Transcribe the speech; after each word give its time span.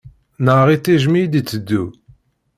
Neɣ 0.45 0.67
iṭij 0.75 1.03
mi 1.11 1.19
i 1.23 1.31
d-iteddu. 1.31 1.83